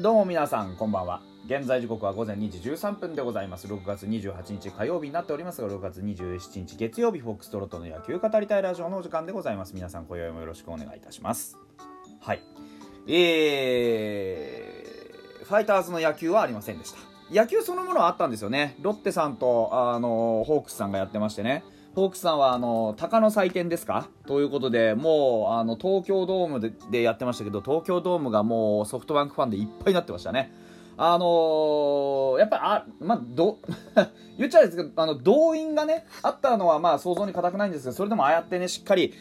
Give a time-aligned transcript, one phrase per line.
[0.00, 1.20] どうも皆さんこんばんは。
[1.46, 3.66] 現在時刻は午前2時13分でございます。
[3.66, 9.74] 6月28日火曜日になっておりますが6月27日月曜日フォックストロットの野球語りたいラジオのお時間でございます。
[9.74, 11.58] 皆さん今宵もよろしくお願いいたします。
[12.20, 12.42] はい。
[13.08, 16.98] えー、ファイターズの野球はありませんでした。
[17.34, 18.76] 野球そのものはあったんですよね。
[18.80, 21.64] ロッテさんとあのホークスさんがやってましてね。
[21.94, 24.08] ホークスさんはあの鷹の祭典ですか？
[24.26, 30.52] ということでもうあの東京ドームででやってましたけど東京ドームがもうソフトバンクファンでいっぱいになってましたね。
[31.00, 33.58] あのー、やっぱりあまあど
[34.36, 39.14] 言っちゃうんですけどあの動員がねあったのはまあ想像に難くないんですがそれでもああやってねしっかり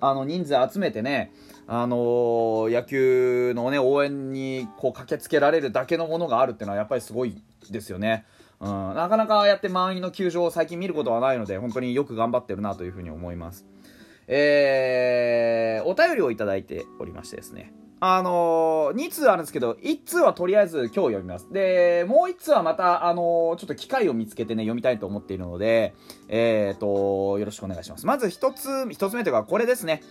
[0.00, 1.32] あの人数集めてね
[1.66, 8.24] あのー、野球のね応援にこう駆けつけられるだけのものがあるっていうのはやっぱりすごいですよね
[8.62, 13.66] うん、なかなかやって満員の球場を最近見ることはないので、本当によく頑張ってるなというふうに思います。
[14.28, 17.72] えー、お便りをいただいておりましてですね。
[18.04, 21.46] あのー、2通あるんですけど、1通はとりあえず今日読みます。
[21.52, 25.94] で、もう1通はまた、あのー、ちょっと機会を見つけてね、読みたいと思っているので、
[26.26, 28.04] えーと、よろしくお願いします。
[28.04, 30.02] まず1つ、1つ目というか、これですね。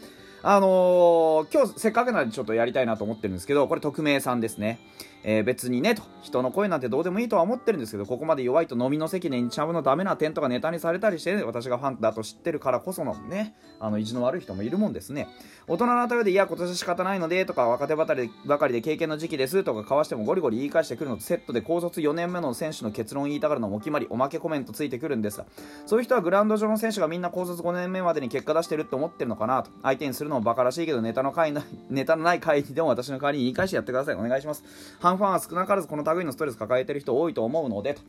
[0.43, 4.79] あのー、今日せっかくなんでちょっとやりたいなと思ってるんですけど、これ匿名さんですね。
[5.23, 15.27] えー、別にねと人の声なんてどうでもいいとは思ってるんですけどここまで弱いと飲みの席で日ハムのダメな点とかネタにされたりして、ね、私がファンだと知ってるからこそのねあの意地の悪い人もいるもんですね
[15.67, 25.45] 大人の対応でいや今年仕方ないのでとか若手ばかりばかりで経験の時期ですとか交わしてもゴリゴリ言い返してくるのとセットで高卒4年目の選手の結論言いたがるのもお決まりおまけコメントついてくるんですが
[25.85, 31.53] そういう人はグラウンド上の選手がみんな高卒5年目までに結果出してるって思ってるのかなと相手にするのもバカらしいけどネタの回
[31.89, 34.15] ネタのない回でも私の代わりに言い返してやってください。
[34.15, 34.63] お願いします。
[34.99, 38.01] ハンファンは少なからずこの類のストレス抱えてる人多いと思うのでと。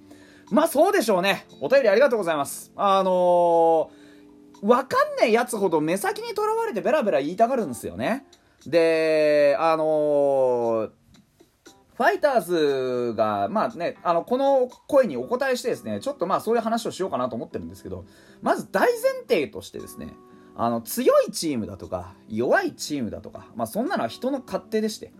[0.50, 1.46] まあそうでしょうね。
[1.60, 2.72] お便りありがとうございます。
[2.76, 8.26] あのー、わかんねえやつほど目先にとらわれてベラベラ言いたがるんですよね。
[8.66, 10.90] であのー
[11.94, 18.06] ファイターズが、まあね、あの、この声にお答えしてですね、ちょっとまあそういう話をしようかなと思ってるんですけど、
[18.40, 20.14] まず大前提としてですね、
[20.54, 25.12] あの、強いチームだとか、弱いチームだとか、まあそんなのは人の勝手でして、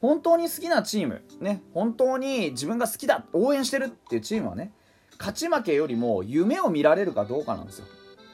[0.00, 4.72] 本当に好きなチーム、ね、本当に自分が好きだ、応援してるっていうチームはね、
[5.18, 7.86] 勝ち負けよりも夢を見られるかどうかなんですよ。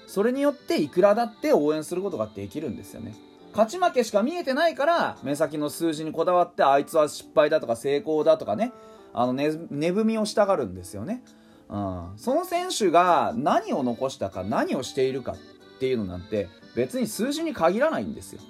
[0.06, 3.16] それによっていくらだって応援することができるんですよね。
[3.52, 8.72] 勝ち負けしか見えてないから、目先の数字にこだわって、あいつは失敗だとか成功だとかね、
[9.12, 11.24] あのね、値踏みをしたがるんですよね。
[11.68, 12.12] うん。
[12.16, 15.34] その選手が何を残したか、何をしているか
[15.76, 18.40] っていうのなんて、別に数字に限らないんですよ。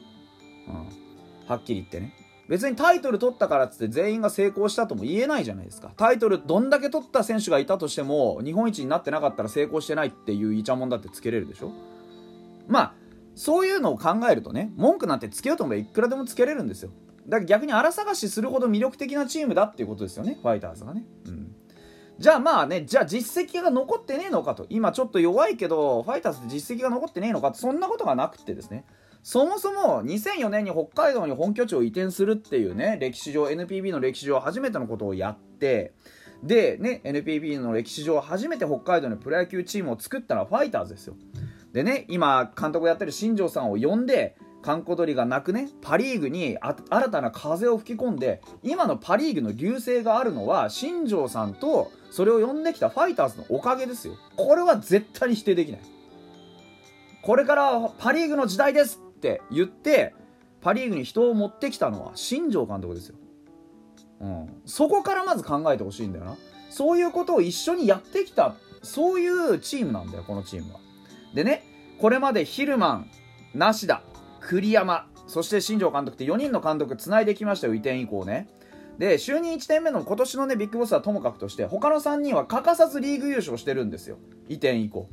[0.69, 0.75] うん。
[1.49, 2.15] はっきり言ってね。
[2.49, 11.73] 別にタイトル取ったからっつって全員が成功したとも言えないじゃないですかタイトルどんだけ取った選手がいたとしても日本一になってなかったら成功してないっていうイチャモンだってつけれるでしょ
[12.69, 12.95] まあ
[13.35, 16.91] そういうのを考えるとね文句なんてつけようと思えばいくらでもつけれるんですよ
[17.27, 21.46] だから逆に荒探しするほど魅力的なチームだっていうことですよねファイターズがねうん
[22.19, 24.67] じゃあまあね、じゃあ実績が残ってねえのかと。
[24.71, 28.85] 今ちょっと弱いけど、ファイターズって実績が残ってねえのかそんなことがなくてですね。
[29.23, 35.93] そもそも2004年に北海道に本拠地を移転するっていうね、歴史上、NPB の歴史上初めてのことをやって、
[36.43, 41.17] で、ね、NPB の歴史上初めて北海道にプロ野球チームを作ったのはファイターズですよ。
[41.73, 46.59] でね、今、監督やってる新庄さんを呼んで、閑古鳥がなくね、パ・リーグに
[46.91, 54.15] 新たな風を吹き込んで、今のパ・リーグの流星があるのは、新庄さんと、それを呼んできたファイターズのおかげですよ。
[54.37, 55.81] これは絶対に否定できない。
[57.27, 60.15] これからパ・リーグの時代ですって言って
[60.61, 63.17] パ・リーグに人を持ってきたのは新庄監督ですよ、
[64.21, 66.37] うん、そこからまず考えてほしいんだよな
[66.71, 70.79] そういうことを一緒にやってきたそういうチームなんだよこのチームは
[71.35, 71.65] でね
[72.01, 73.11] これまでヒルマン
[73.55, 74.03] 梨田
[74.47, 75.09] 栗山。
[75.27, 78.49] そして新庄監督って4人の監督つないできましたよ移転以降ね。
[78.99, 84.19] で就任1年目の今年のねビッグボスはともかくとして他の3人は欠かさずリーグ優勝してるんですよ。
[84.49, 85.09] 移転以降。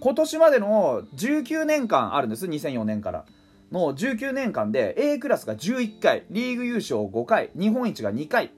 [0.00, 3.24] 今年までの19年間あるんです2004年から。
[3.72, 8.52] の19年間で A クラスが11回リーグ優勝5回日本一が2回。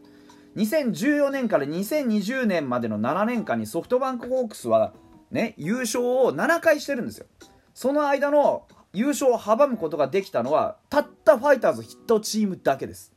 [0.57, 4.93] 2014年から2020年までの7年間にソフトバンクホークスは
[5.31, 7.27] ね優勝を7回してるんですよ。
[7.75, 13.13] その間の優勝を阻むことができたのはたったファイターズヒットチームだけです。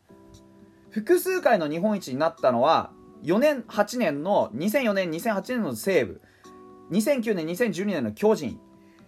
[0.90, 2.92] 複数回の日本一になったのは
[3.24, 6.22] 4年8年の2004年2008年の西武
[6.92, 8.60] 2009年2012年の巨人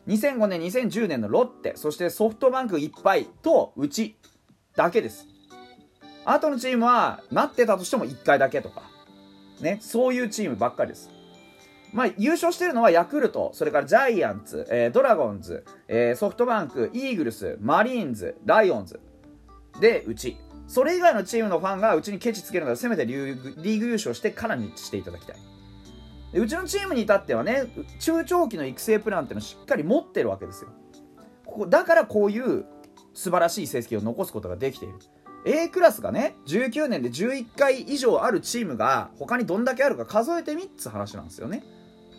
[0.07, 4.15] 2005年2010年のロッテそしてソフトバンクいっぱいとうち
[4.77, 5.27] だけです。
[6.23, 8.83] あとのチームはなってたとしても1回だけとか
[9.59, 11.09] ねそういうチームばっかりです。
[11.93, 18.99] まあ、優勝してるのはヤクルト、それからジャイアンツ、えー、ドラゴンズ、えー、ソフトバンク、イーグルス、マリーンズ、ライオンズ。
[19.79, 20.37] で、うち。
[20.67, 25.37] それ以外のチームのファンがうちにケチつけるならせめてリーグ優勝してからにしていただきたい
[26.33, 27.65] うちのチームに至ってはね
[27.99, 30.69] 中長期の育成プランっていうのをしっかり持ってるわけですよ
[31.45, 32.63] ここだからこういう
[33.13, 34.95] 素晴らしい成績を残すことができている
[35.45, 41.63] A クラスがね19年で11回以上あるチームが他にどんだけあるか数えてみっつ話なんですよね、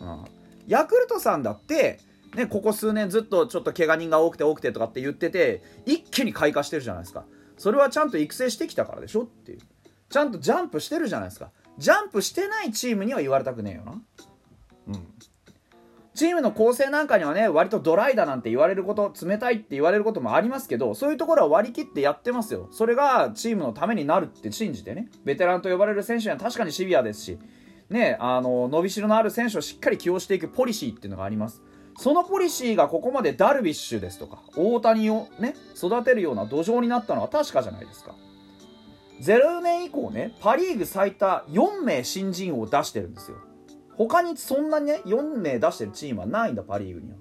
[0.03, 0.25] うん、
[0.67, 1.99] ヤクルトさんだって
[2.35, 7.25] ね、ここ数年ずっとちょっと怪我人が多くて多くてとかって言ってて一気に開花してるじゃないですか。
[7.57, 9.59] それはちゃんと育成してきたからでしょっていう。
[10.09, 11.51] ちゃんとジャンプしてるじゃないですか。
[11.77, 14.01] ジャンプしてないチームには言われたくねえよな。
[14.87, 15.07] うん。
[16.15, 22.67] チームの構成なんかにはね割とドライだなんて言われること冷たいって言われることもありますけどそういうところは割り切ってやってますよ。
[22.71, 25.09] それがチームのためになるって信じてね。
[25.23, 27.39] ベテランと呼ばれる選手には確かにシビアですし
[27.93, 31.61] ねあの伸びしろのある選手をしっかり起用していくポリシーっていうのがあります。
[31.95, 38.15] そのポリシーがここまでダルビッシュですとか大谷をね育てるような土壌になったのは確かじゃないですか。
[39.21, 43.37] 0年以降ねパ・リーグ最多4名新人王を出してるんですよ。
[43.95, 47.17] 他にそんなにね4名出してるチームはないんだパ・リーグには。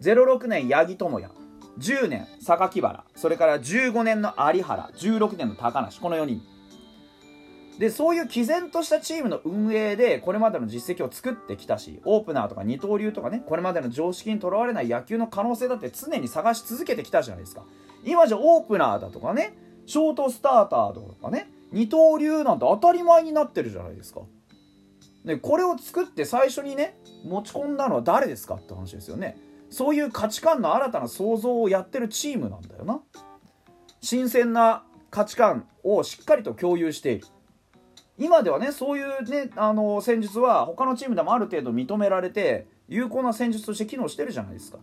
[0.00, 1.32] 06年八木智也
[1.78, 6.55] 10年榊原それから15年の有原16年の高梨この4人。
[7.78, 17.64] でそういう毅然としたチームの運営でこれまでの実績を作ってきたしオープナーとか二刀流とかねこれまでの常識にとらわれない野球の可能性だって常に探し続けてきたじゃないですか。
[18.04, 24.20] 今じゃオープナーだとかねショートスターターとかね二刀流なんて当たり前になってるじゃないですか。
[25.24, 29.36] でこれを作って最初にね持ち込んだのは誰ですかって話ですよね。
[29.68, 33.02] そういう価値観の新たな創造をやってるチームなんだよな。
[34.00, 37.26] 新鮮な価値観をしっかりと共有している。
[38.18, 44.78] 今ではねそういうねあの戦術は他のチームでもある程度認められて有効な戦術として機能してるじゃないですか。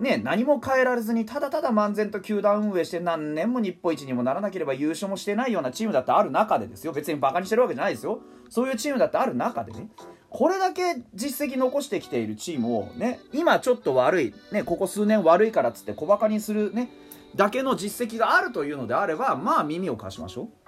[0.00, 6.92] ね、何も変えられずにただただ漫然と球団運営して何年も日本一にもならなければ優勝もしてないようなチームだってある中でですよ。
[6.92, 8.20] 別にバカにしてるわけじゃないですよ。
[8.48, 9.88] そういうチームだってある中でね。
[10.28, 16.90] これだけ実績残してきているチームをね今ちょっと悪い、ね、ここ数年悪いからっつって小バカにするね
[17.36, 20.61] だけの実績があるというのであればまあ耳を貸しましょう。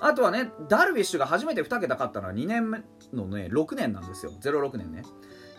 [0.00, 4.32] あとはね、ダルビッシュが初めて2桁勝ったのは2年目のね、6年なんですよ。
[4.40, 5.02] 06年ね。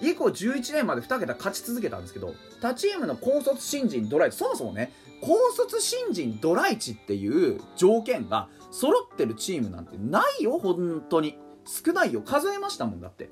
[0.02, 11.38] 以降11年まで2桁勝ち続けたんですけど、他チームの高卒新人ドライチ、そもそもね、高卒新人ドライチっていう条件が揃ってるチームなんてないよ、本当に。
[11.66, 12.22] 少ないよ。
[12.22, 13.30] 数えましたもんだって。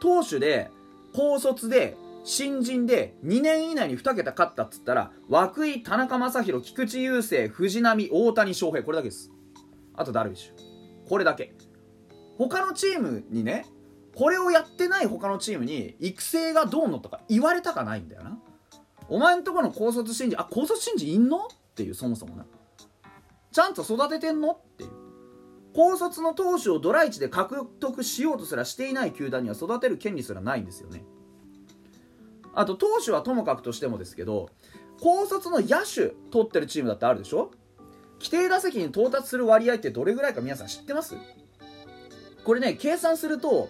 [0.00, 0.70] 投手で、
[1.14, 9.30] 高卒で、新人で2年以内に2桁勝ったっつったら、涌井、田中将大、菊池雄星、藤浪、大谷翔平、これだけです。
[9.98, 11.08] あとダルビッシュ。
[11.08, 11.52] これだけ。
[12.38, 13.66] 他のチームにね
[14.14, 18.38] これをやってない他のチームに育成がどうのとか言われたかないんだよな。
[19.08, 21.38] お前んとこの高卒新人あ高卒新人いんの？
[21.38, 21.40] っ
[21.74, 22.46] ていうそもそもな。
[23.50, 24.52] ちゃんと育ててんの？
[24.52, 24.90] っていう。
[25.74, 31.04] 高卒の投手をドライチで獲得しようとすらしていない球団には育てる権利すらないんですよね。
[32.54, 34.48] あと投手はともかくとしてもですけど
[35.00, 37.50] 高卒の野手取ってるチームだってあるでしょ？
[38.18, 41.14] 規定打席に到達する割合ってどれぐらいか皆さん知ってます？
[42.44, 43.68] これね計算すると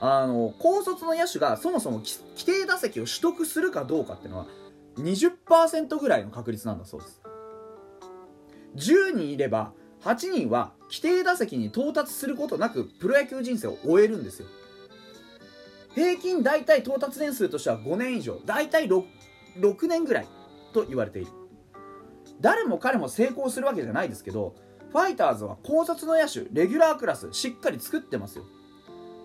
[0.00, 4.46] あの高卒の野手がそもそも規定打席を取得するかどうかっていうのは
[4.98, 7.22] 20%ぐらいの確率なんだそうです。
[8.76, 9.72] 10人いれば
[10.02, 14.48] 8人は規定打席に到達することなくプロ野球人生を終えるんですよ。
[15.94, 18.40] 平均大体到達年数としては5年以上。
[18.46, 19.04] 大体 6,
[19.60, 20.28] 6年ぐらい
[20.72, 21.30] と言われている。
[22.42, 24.54] 誰も彼も成功するわけじゃないですけど
[24.90, 28.44] ファイターズは高卒の野手レギュラークラスしっかり作ってますよ。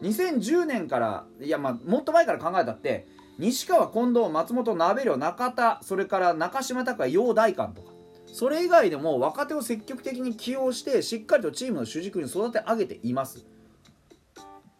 [0.01, 3.07] 2010年からいやまあもっと前から考えたって
[3.39, 7.91] 西川近藤松本鍋寮中田それから中島拓也陽大館とか
[8.27, 13.45] それ以外でも若手を積極的に起用してしっかりとチームの主軸に育て上げています。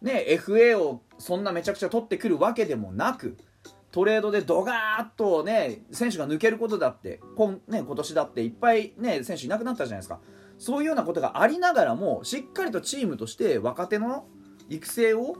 [0.00, 3.36] ね FA をそんなめちゃくちゃ取ってくるわけでもなく
[3.98, 10.20] トレードでドガーッとね選手が抜けることだって今,、ね、今年だっていっぱいね選手いなくなったじゃないですか。
[10.56, 14.28] そういうようなことがありながらもしっかりとチームとして若手の
[14.68, 15.34] 育成を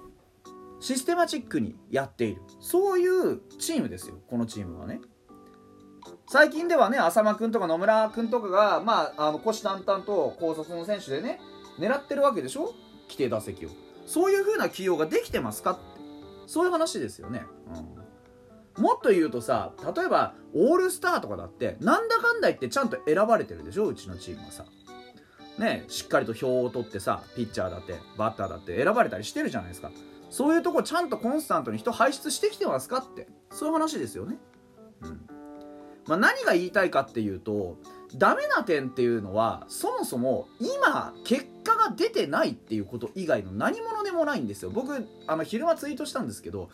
[0.81, 2.43] システマチックにやっている。
[2.59, 5.03] そういうチームですよこのチームはね。
[6.27, 11.39] 最近ではね浅間君とか野村君とかがまああの虎視眈々と高卒の選手でね
[11.79, 12.75] 狙ってるわけでしょ？
[13.05, 13.69] 規定打席を。
[14.05, 15.81] そういう風な起用ができてますかって。
[16.49, 17.98] そういう話ですよね、うん。
[18.79, 23.87] もっと言うとさ例えばオールスターとかだってなんだかんだ言ってちゃんと選ばれてるでしょ？
[23.87, 24.65] うちのチームはさ。
[25.59, 29.91] ねしっかりと票を取ってさピッチャーだってバッターだって選ばれたりしてるじゃないですか。
[30.31, 33.29] そういうとこちゃんとコンスタントに人輩出してきてますかって。
[33.51, 34.37] そういう話ですよね。
[35.03, 35.27] うん。
[36.07, 37.77] まあ、何が言いたいかっていうと
[38.15, 44.71] ダメな点っていうのはそもそも今結果が出てないっていうこと以外の何者でもないんですよ。
[44.71, 46.71] 僕あの昼間ツイートしたんですけど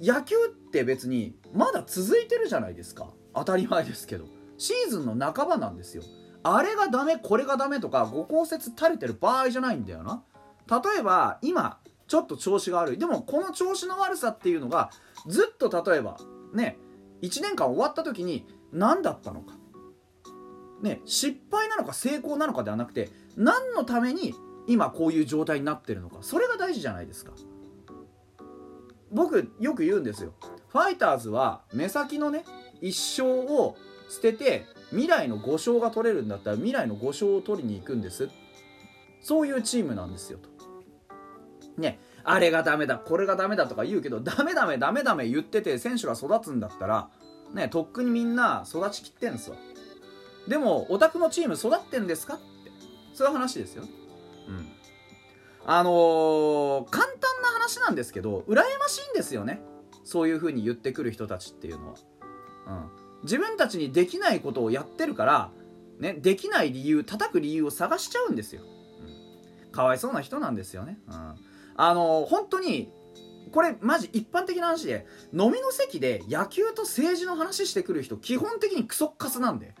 [0.00, 3.08] 野球って別にまだ続いてるじゃないですか。
[3.34, 4.26] 当たり前ですけど。
[4.58, 6.02] シーズンの半ばなんですよ。
[6.42, 10.22] あれがダメこれがダメとかご降雪垂れてる場合じゃないんだよな。
[10.70, 12.98] 例えば今ちょっと調子が悪い。
[12.98, 14.90] でもこの調子の悪さっていうのが
[15.26, 16.18] ずっと例えば
[16.52, 16.78] ね
[17.22, 19.54] 1年間終わった時に何だったのか。
[20.82, 24.34] ね失敗なのか成功なのかではなくて何のために
[24.66, 26.18] 今こういう状態になってるのか。
[26.20, 27.32] それが大事じゃないですか。
[29.14, 30.32] 僕よく言うんですよ。
[30.68, 32.44] ファイターズは目先のね
[32.82, 33.76] 1勝を
[34.10, 38.28] 捨てて未来の5勝が取れるんだったら未来の5勝を取りに行くんです。
[39.22, 40.50] そういうチームなんですよと。
[41.80, 47.08] ねあれがダメだこれがダメだとか言うけどダメダメダメダメ言ってて選手が育つんだったら
[47.52, 49.56] ねとっくにみんな育ちきってんすわ。
[50.48, 52.44] でもお宅のチーム育ってんですかって。
[53.14, 53.84] そういう話ですよ
[54.48, 54.68] うん。
[55.66, 57.13] あのー、簡
[57.64, 59.60] 話なんですけど羨ましいんですよね。
[60.04, 61.94] そういう風に言ってくる人たちっていうのは、
[62.66, 62.90] うん、
[63.22, 65.50] 自分たちにできないことをやってるから、
[65.98, 68.60] ね、できない理由叩く理由を探しちゃうんですよ、
[69.64, 71.14] うん、かわいそうな人なんですよね、うん、
[71.76, 72.92] あのー、本当に
[73.50, 79.74] これマジ一般的な話で飲みの席で野球と政治の話してくる人基本的にクソッカスなんで。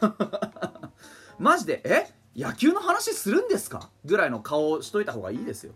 [1.38, 2.06] マジでえ？
[2.36, 3.90] 野球の話するんですか？
[4.04, 5.74] ぐらいの顔をしといた方がいいですよ。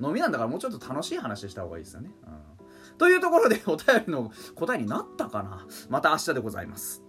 [0.00, 5.66] 飲みなんだからもうちょっと楽しい話した方がいいですよね、うん、というところでお便りの答えになったかな。
[5.88, 7.05] また明日でございます。